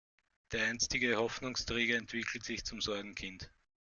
Der 0.51 0.65
einstige 0.65 1.17
Hoffnungsträger 1.17 1.95
entwickelt 1.95 2.43
sich 2.43 2.65
zum 2.65 2.81
Sorgenkind. 2.81 3.51